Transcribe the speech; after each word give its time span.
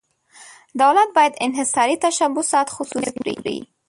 دولت 0.79 1.07
باید 1.15 1.35
انحصاري 1.45 1.95
تشبثات 2.03 2.67
خصوصي 2.75 3.11
نه 3.25 3.33
کړي. 3.39 3.57